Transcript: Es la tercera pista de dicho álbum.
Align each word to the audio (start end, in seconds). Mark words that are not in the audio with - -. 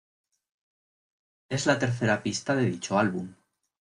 Es 1.47 1.67
la 1.67 1.77
tercera 1.77 2.23
pista 2.23 2.55
de 2.55 2.65
dicho 2.65 2.97
álbum. 2.97 3.35